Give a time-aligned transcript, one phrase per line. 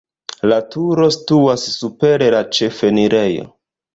[0.51, 3.49] La turo situas super la ĉefenirejo.